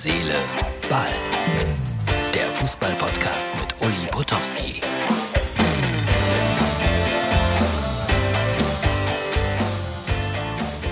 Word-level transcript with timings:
Seele, 0.00 0.36
Ball. 0.88 1.08
Der 2.32 2.48
Fußball-Podcast 2.52 3.50
mit 3.56 3.74
Uli 3.84 4.06
Potowski. 4.12 4.80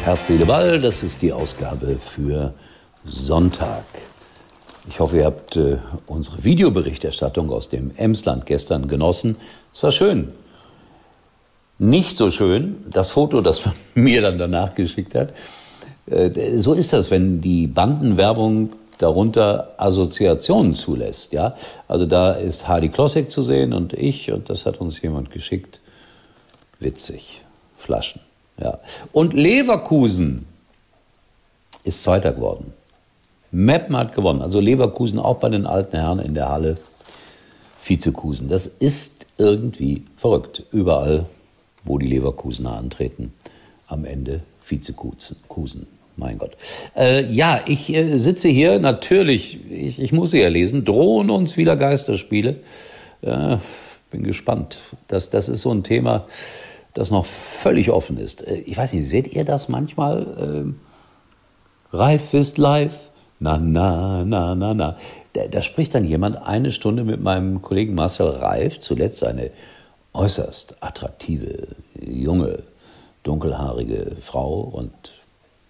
Herz, 0.02 0.26
Seele, 0.26 0.44
Ball, 0.44 0.80
das 0.80 1.04
ist 1.04 1.22
die 1.22 1.32
Ausgabe 1.32 2.00
für 2.00 2.52
Sonntag. 3.04 3.84
Ich 4.88 4.98
hoffe, 4.98 5.18
ihr 5.18 5.26
habt 5.26 5.54
äh, 5.54 5.76
unsere 6.08 6.42
Videoberichterstattung 6.42 7.52
aus 7.52 7.68
dem 7.68 7.92
Emsland 7.96 8.44
gestern 8.44 8.88
genossen. 8.88 9.36
Es 9.72 9.84
war 9.84 9.92
schön. 9.92 10.32
Nicht 11.78 12.16
so 12.16 12.32
schön, 12.32 12.78
das 12.90 13.10
Foto, 13.10 13.40
das 13.40 13.64
man 13.64 13.74
mir 13.94 14.20
dann 14.20 14.36
danach 14.36 14.74
geschickt 14.74 15.14
hat. 15.14 15.32
Äh, 16.10 16.58
so 16.58 16.74
ist 16.74 16.92
das, 16.92 17.12
wenn 17.12 17.40
die 17.40 17.68
Bandenwerbung 17.68 18.72
darunter 18.98 19.74
Assoziationen 19.76 20.74
zulässt. 20.74 21.32
Ja? 21.32 21.56
Also 21.88 22.06
da 22.06 22.32
ist 22.32 22.66
Hardy 22.68 22.88
Klossek 22.88 23.30
zu 23.30 23.42
sehen 23.42 23.72
und 23.72 23.92
ich, 23.92 24.32
und 24.32 24.48
das 24.48 24.66
hat 24.66 24.80
uns 24.80 25.00
jemand 25.02 25.30
geschickt. 25.30 25.80
Witzig. 26.78 27.42
Flaschen. 27.76 28.20
Ja. 28.58 28.78
Und 29.12 29.34
Leverkusen 29.34 30.46
ist 31.84 32.02
Zweiter 32.02 32.32
geworden. 32.32 32.72
Meppen 33.50 33.96
hat 33.96 34.14
gewonnen. 34.14 34.42
Also 34.42 34.60
Leverkusen 34.60 35.18
auch 35.18 35.36
bei 35.36 35.48
den 35.48 35.66
alten 35.66 35.96
Herren 35.96 36.18
in 36.18 36.34
der 36.34 36.48
Halle. 36.48 36.76
Vizekusen. 37.84 38.48
Das 38.48 38.66
ist 38.66 39.26
irgendwie 39.38 40.04
verrückt. 40.16 40.64
Überall, 40.72 41.26
wo 41.84 41.98
die 41.98 42.08
Leverkusener 42.08 42.72
antreten, 42.72 43.32
am 43.86 44.04
Ende 44.04 44.40
Vizekusen. 44.64 45.86
Mein 46.16 46.38
Gott. 46.38 46.56
Äh, 46.96 47.24
ja, 47.26 47.60
ich 47.66 47.92
äh, 47.92 48.16
sitze 48.16 48.48
hier 48.48 48.78
natürlich, 48.78 49.60
ich, 49.70 50.00
ich 50.00 50.12
muss 50.12 50.30
sie 50.30 50.40
ja 50.40 50.48
lesen, 50.48 50.84
drohen 50.84 51.28
uns 51.28 51.58
wieder 51.58 51.76
Geisterspiele. 51.76 52.56
Äh, 53.20 53.58
bin 54.10 54.22
gespannt. 54.22 54.78
Das, 55.08 55.30
das 55.30 55.48
ist 55.48 55.62
so 55.62 55.72
ein 55.72 55.82
Thema, 55.82 56.26
das 56.94 57.10
noch 57.10 57.26
völlig 57.26 57.90
offen 57.90 58.16
ist. 58.16 58.46
Äh, 58.46 58.56
ich 58.60 58.76
weiß 58.76 58.94
nicht, 58.94 59.06
seht 59.06 59.28
ihr 59.34 59.44
das 59.44 59.68
manchmal? 59.68 60.26
Ähm, 60.40 60.80
Reif 61.92 62.32
ist 62.34 62.56
live. 62.56 63.10
Na, 63.38 63.58
na, 63.58 64.24
na, 64.24 64.54
na, 64.54 64.72
na. 64.72 64.96
Da, 65.34 65.46
da, 65.48 65.60
spricht 65.60 65.94
dann 65.94 66.06
jemand 66.06 66.36
eine 66.36 66.70
Stunde 66.70 67.04
mit 67.04 67.20
meinem 67.20 67.60
Kollegen 67.60 67.94
Marcel 67.94 68.28
Reif, 68.28 68.80
zuletzt 68.80 69.22
eine 69.22 69.50
äußerst 70.14 70.78
attraktive, 70.80 71.68
junge, 72.00 72.62
dunkelhaarige 73.22 74.16
Frau 74.20 74.60
und 74.60 74.92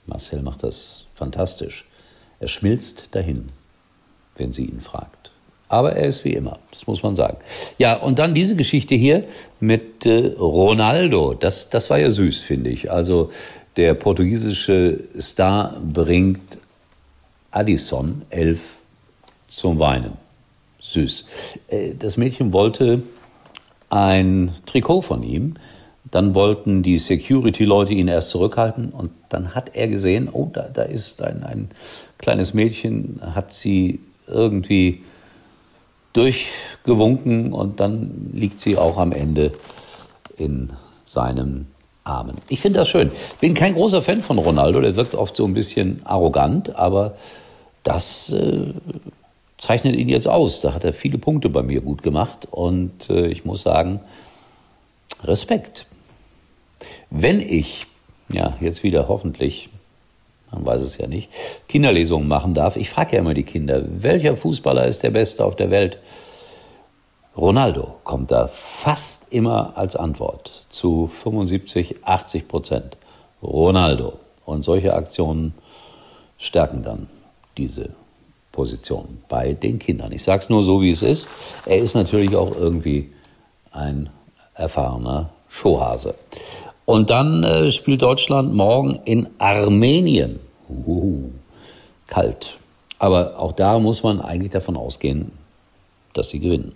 Marcel 0.06 0.42
macht 0.42 0.62
das 0.62 1.06
fantastisch. 1.14 1.84
Er 2.40 2.48
schmilzt 2.48 3.08
dahin, 3.12 3.46
wenn 4.36 4.52
sie 4.52 4.64
ihn 4.64 4.80
fragt. 4.80 5.32
Aber 5.68 5.94
er 5.96 6.06
ist 6.06 6.24
wie 6.24 6.34
immer, 6.34 6.58
das 6.70 6.86
muss 6.86 7.02
man 7.02 7.16
sagen. 7.16 7.38
Ja, 7.78 7.96
und 7.96 8.18
dann 8.18 8.34
diese 8.34 8.54
Geschichte 8.54 8.94
hier 8.94 9.24
mit 9.58 10.06
äh, 10.06 10.34
Ronaldo. 10.38 11.34
Das, 11.34 11.70
das 11.70 11.90
war 11.90 11.98
ja 11.98 12.10
süß, 12.10 12.40
finde 12.40 12.70
ich. 12.70 12.90
Also 12.90 13.30
der 13.76 13.94
portugiesische 13.94 15.00
Star 15.18 15.76
bringt 15.80 16.58
Addison, 17.50 18.22
elf, 18.30 18.76
zum 19.48 19.78
Weinen. 19.78 20.12
Süß. 20.80 21.26
Äh, 21.68 21.94
das 21.98 22.16
Mädchen 22.16 22.52
wollte 22.52 23.02
ein 23.90 24.52
Trikot 24.66 25.00
von 25.00 25.22
ihm. 25.22 25.56
Dann 26.10 26.34
wollten 26.34 26.82
die 26.82 26.98
Security-Leute 26.98 27.92
ihn 27.92 28.08
erst 28.08 28.30
zurückhalten 28.30 28.90
und 28.90 29.10
dann 29.28 29.54
hat 29.54 29.72
er 29.74 29.88
gesehen, 29.88 30.28
oh, 30.30 30.48
da, 30.52 30.68
da 30.72 30.82
ist 30.82 31.20
ein, 31.22 31.42
ein 31.42 31.70
kleines 32.18 32.54
Mädchen, 32.54 33.20
hat 33.34 33.52
sie 33.52 34.00
irgendwie 34.26 35.02
durchgewunken 36.12 37.52
und 37.52 37.80
dann 37.80 38.30
liegt 38.32 38.58
sie 38.58 38.78
auch 38.78 38.98
am 38.98 39.12
Ende 39.12 39.52
in 40.36 40.72
seinem 41.04 41.66
Armen. 42.04 42.36
Ich 42.48 42.60
finde 42.60 42.78
das 42.78 42.88
schön. 42.88 43.10
Bin 43.40 43.54
kein 43.54 43.74
großer 43.74 44.00
Fan 44.00 44.22
von 44.22 44.38
Ronaldo, 44.38 44.80
der 44.80 44.96
wirkt 44.96 45.14
oft 45.14 45.36
so 45.36 45.44
ein 45.44 45.54
bisschen 45.54 46.00
arrogant, 46.04 46.76
aber 46.76 47.16
das 47.82 48.32
äh, 48.32 48.72
zeichnet 49.58 49.96
ihn 49.96 50.08
jetzt 50.08 50.28
aus. 50.28 50.60
Da 50.60 50.72
hat 50.72 50.84
er 50.84 50.92
viele 50.92 51.18
Punkte 51.18 51.48
bei 51.48 51.62
mir 51.62 51.80
gut 51.80 52.02
gemacht 52.02 52.48
und 52.50 53.10
äh, 53.10 53.26
ich 53.26 53.44
muss 53.44 53.62
sagen, 53.62 54.00
Respekt. 55.24 55.86
Wenn 57.10 57.40
ich, 57.40 57.86
ja, 58.28 58.54
jetzt 58.60 58.82
wieder 58.82 59.08
hoffentlich, 59.08 59.68
man 60.50 60.66
weiß 60.66 60.82
es 60.82 60.98
ja 60.98 61.06
nicht, 61.06 61.30
Kinderlesungen 61.68 62.28
machen 62.28 62.54
darf, 62.54 62.76
ich 62.76 62.90
frage 62.90 63.14
ja 63.14 63.20
immer 63.20 63.34
die 63.34 63.42
Kinder, 63.42 63.82
welcher 63.86 64.36
Fußballer 64.36 64.86
ist 64.86 65.02
der 65.02 65.10
Beste 65.10 65.44
auf 65.44 65.56
der 65.56 65.70
Welt? 65.70 65.98
Ronaldo 67.36 67.96
kommt 68.04 68.30
da 68.30 68.46
fast 68.48 69.32
immer 69.32 69.76
als 69.76 69.94
Antwort 69.94 70.66
zu 70.70 71.06
75, 71.06 72.04
80 72.04 72.48
Prozent. 72.48 72.96
Ronaldo. 73.42 74.14
Und 74.46 74.64
solche 74.64 74.94
Aktionen 74.94 75.52
stärken 76.38 76.82
dann 76.82 77.08
diese 77.56 77.90
Position 78.52 79.18
bei 79.28 79.52
den 79.52 79.78
Kindern. 79.78 80.12
Ich 80.12 80.22
sage 80.24 80.42
es 80.42 80.48
nur 80.48 80.62
so, 80.62 80.80
wie 80.80 80.90
es 80.90 81.02
ist. 81.02 81.28
Er 81.66 81.78
ist 81.78 81.94
natürlich 81.94 82.34
auch 82.36 82.56
irgendwie 82.56 83.12
ein 83.70 84.08
erfahrener 84.54 85.30
Showhase. 85.48 86.14
Und 86.86 87.10
dann 87.10 87.42
äh, 87.42 87.70
spielt 87.70 88.00
Deutschland 88.00 88.54
morgen 88.54 89.00
in 89.04 89.28
Armenien. 89.38 90.38
Uhuhu. 90.68 91.30
Kalt. 92.06 92.56
Aber 92.98 93.38
auch 93.38 93.52
da 93.52 93.78
muss 93.78 94.02
man 94.02 94.20
eigentlich 94.20 94.52
davon 94.52 94.76
ausgehen, 94.76 95.32
dass 96.14 96.30
sie 96.30 96.38
gewinnen. 96.38 96.72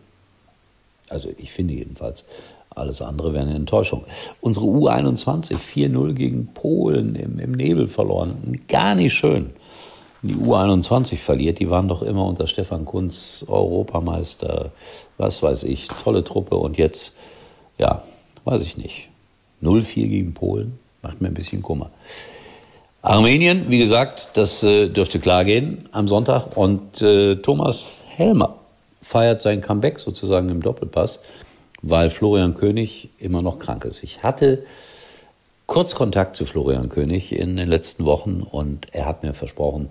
Also 1.09 1.31
ich 1.39 1.53
finde 1.53 1.75
jedenfalls. 1.75 2.27
Alles 2.73 3.03
andere 3.03 3.33
wäre 3.33 3.47
eine 3.47 3.57
Enttäuschung. 3.57 4.05
Unsere 4.41 4.67
U21 4.67 5.57
4-0 5.57 6.13
gegen 6.13 6.47
Polen 6.55 7.17
im, 7.17 7.39
im 7.39 7.53
Nebel 7.53 7.89
verloren. 7.89 8.57
Gar 8.69 8.95
nicht 8.95 9.15
schön. 9.15 9.51
Die 10.23 10.35
U21 10.35 11.17
verliert, 11.17 11.59
die 11.59 11.71
waren 11.71 11.89
doch 11.89 12.03
immer 12.03 12.27
unter 12.27 12.47
Stefan 12.47 12.85
Kunz 12.85 13.45
Europameister, 13.49 14.71
was 15.19 15.43
weiß 15.43 15.65
ich, 15.65 15.89
tolle 15.89 16.23
Truppe 16.23 16.57
und 16.57 16.79
jetzt, 16.79 17.17
ja, 17.79 18.03
weiß 18.45 18.63
ich 18.63 18.77
nicht. 18.77 19.10
0-4 19.63 20.09
gegen 20.09 20.35
Polen, 20.35 20.79
macht 21.03 21.21
mir 21.21 21.29
ein 21.29 21.35
bisschen 21.35 21.63
Kummer. 21.63 21.91
Armenien, 23.03 23.71
wie 23.71 23.79
gesagt, 23.79 24.31
das 24.35 24.63
äh, 24.63 24.89
dürfte 24.89 25.21
klar 25.21 25.45
gehen 25.45 25.89
am 25.93 26.07
Sonntag. 26.07 26.57
Und 26.57 27.01
äh, 27.01 27.37
Thomas 27.37 28.05
Helmer 28.09 28.57
feiert 29.01 29.41
sein 29.41 29.63
Comeback 29.63 29.99
sozusagen 29.99 30.51
im 30.51 30.63
Doppelpass, 30.63 31.23
weil 31.81 32.11
Florian 32.11 32.55
König 32.55 33.09
immer 33.19 33.41
noch 33.41 33.59
krank 33.59 33.87
ist. 33.87 34.03
Ich 34.03 34.23
hatte 34.23 34.65
kurz 35.67 35.95
Kontakt 35.95 36.37
zu 36.37 36.45
Florian 36.45 36.91
König 36.91 37.33
in 37.33 37.57
den 37.57 37.69
letzten 37.69 38.05
Wochen 38.05 38.43
und 38.43 38.89
er 38.93 39.07
hat 39.07 39.23
mir 39.23 39.33
versprochen, 39.33 39.89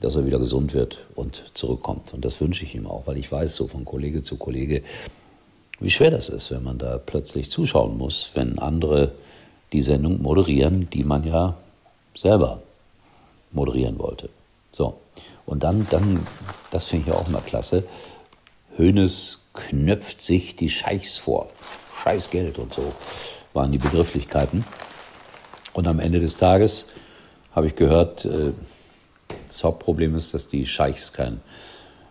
dass 0.00 0.14
er 0.14 0.26
wieder 0.26 0.38
gesund 0.38 0.74
wird 0.74 1.06
und 1.16 1.50
zurückkommt. 1.54 2.14
Und 2.14 2.24
das 2.24 2.40
wünsche 2.40 2.64
ich 2.64 2.74
ihm 2.76 2.86
auch, 2.86 3.06
weil 3.06 3.16
ich 3.16 3.32
weiß 3.32 3.56
so 3.56 3.66
von 3.66 3.84
Kollege 3.84 4.22
zu 4.22 4.36
Kollege, 4.36 4.82
wie 5.80 5.90
schwer 5.90 6.10
das 6.10 6.28
ist, 6.28 6.50
wenn 6.50 6.62
man 6.62 6.78
da 6.78 6.98
plötzlich 6.98 7.50
zuschauen 7.50 7.96
muss, 7.98 8.30
wenn 8.34 8.58
andere 8.58 9.12
die 9.72 9.82
Sendung 9.82 10.22
moderieren, 10.22 10.88
die 10.90 11.04
man 11.04 11.24
ja 11.24 11.56
selber 12.16 12.62
moderieren 13.52 13.98
wollte. 13.98 14.28
So. 14.72 14.98
Und 15.46 15.62
dann, 15.62 15.86
dann, 15.90 16.20
das 16.70 16.86
finde 16.86 17.08
ich 17.08 17.14
ja 17.14 17.18
auch 17.18 17.28
mal 17.28 17.40
klasse. 17.40 17.84
Hönes 18.76 19.48
knöpft 19.54 20.20
sich 20.20 20.56
die 20.56 20.68
Scheichs 20.68 21.18
vor. 21.18 21.48
Scheißgeld 22.02 22.58
und 22.58 22.72
so 22.72 22.92
waren 23.54 23.72
die 23.72 23.78
Begrifflichkeiten. 23.78 24.64
Und 25.72 25.86
am 25.86 26.00
Ende 26.00 26.20
des 26.20 26.38
Tages 26.38 26.88
habe 27.52 27.66
ich 27.66 27.76
gehört, 27.76 28.24
äh, 28.24 28.52
das 29.48 29.64
Hauptproblem 29.64 30.14
ist, 30.14 30.34
dass 30.34 30.48
die 30.48 30.66
Scheichs 30.66 31.12
kein 31.12 31.40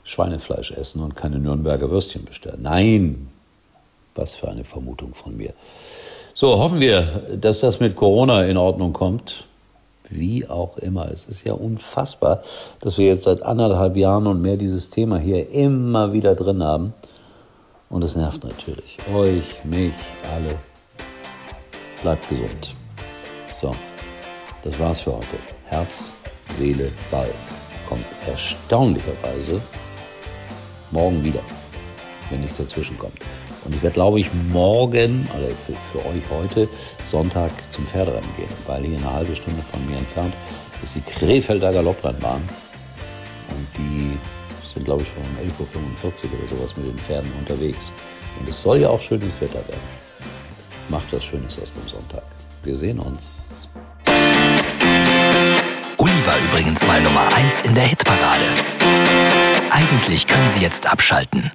Schweinefleisch 0.03 0.71
essen 0.71 1.01
und 1.03 1.15
keine 1.15 1.39
Nürnberger 1.39 1.89
Würstchen 1.89 2.25
bestellen. 2.25 2.61
Nein, 2.61 3.29
was 4.17 4.35
für 4.35 4.49
eine 4.49 4.63
Vermutung 4.63 5.13
von 5.13 5.35
mir. 5.35 5.53
So, 6.33 6.59
hoffen 6.59 6.79
wir, 6.79 7.01
dass 7.39 7.61
das 7.61 7.79
mit 7.79 7.95
Corona 7.95 8.45
in 8.45 8.57
Ordnung 8.57 8.93
kommt. 8.93 9.45
Wie 10.09 10.47
auch 10.47 10.77
immer. 10.77 11.11
Es 11.11 11.25
ist 11.25 11.43
ja 11.43 11.53
unfassbar, 11.53 12.41
dass 12.79 12.97
wir 12.97 13.07
jetzt 13.07 13.23
seit 13.23 13.43
anderthalb 13.43 13.97
Jahren 13.97 14.27
und 14.27 14.41
mehr 14.41 14.55
dieses 14.55 14.89
Thema 14.89 15.17
hier 15.17 15.49
immer 15.49 16.13
wieder 16.13 16.35
drin 16.35 16.63
haben. 16.63 16.93
Und 17.89 18.03
es 18.03 18.15
nervt 18.15 18.43
natürlich. 18.43 18.97
Euch, 19.13 19.63
mich, 19.63 19.93
alle. 20.33 20.55
Bleibt 22.01 22.29
gesund. 22.29 22.73
So, 23.53 23.73
das 24.63 24.77
war's 24.79 24.99
für 24.99 25.13
heute. 25.13 25.37
Herz, 25.65 26.13
Seele, 26.53 26.91
Ball 27.11 27.29
kommt 27.89 28.05
erstaunlicherweise 28.27 29.59
morgen 30.91 31.23
wieder, 31.23 31.41
wenn 32.29 32.41
nichts 32.41 32.57
dazwischen 32.57 32.97
kommt. 32.97 33.17
Und 33.67 33.75
ich 33.75 33.83
werde, 33.83 33.93
glaube 33.93 34.19
ich, 34.19 34.27
morgen, 34.49 35.29
also 35.33 35.45
für, 35.65 35.73
für, 35.91 36.07
euch 36.07 36.23
heute, 36.31 36.67
Sonntag 37.05 37.51
zum 37.69 37.85
Pferderennen 37.85 38.29
gehen, 38.35 38.49
weil 38.65 38.83
hier 38.83 38.97
eine 38.97 39.13
halbe 39.13 39.35
Stunde 39.35 39.61
von 39.61 39.85
mir 39.87 39.97
entfernt 39.97 40.33
ist 40.83 40.95
die 40.95 41.01
Krefelder 41.01 41.71
Galopprennbahn. 41.73 42.41
Und 43.49 43.67
glaube 44.87 45.03
ich, 45.03 45.09
um 45.17 45.65
11.45 45.65 46.25
Uhr 46.25 46.39
oder 46.39 46.57
sowas 46.57 46.77
mit 46.77 46.87
den 46.87 46.99
Pferden 46.99 47.31
unterwegs. 47.39 47.91
Und 48.39 48.47
es 48.47 48.61
soll 48.61 48.79
ja 48.79 48.89
auch 48.89 49.01
schönes 49.01 49.39
Wetter 49.41 49.67
werden. 49.67 49.81
Macht 50.89 51.11
was 51.11 51.25
Schönes 51.25 51.61
aus 51.61 51.73
dem 51.73 51.87
Sonntag. 51.87 52.23
Wir 52.63 52.75
sehen 52.75 52.99
uns. 52.99 53.67
Uli 55.97 56.25
war 56.25 56.37
übrigens 56.49 56.85
mal 56.85 57.01
Nummer 57.01 57.27
1 57.35 57.61
in 57.61 57.75
der 57.75 57.85
Hitparade. 57.85 58.45
Eigentlich 59.71 60.25
können 60.25 60.49
Sie 60.51 60.61
jetzt 60.61 60.89
abschalten. 60.89 61.51